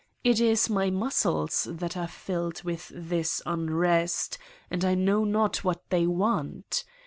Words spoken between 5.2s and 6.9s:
not what they want.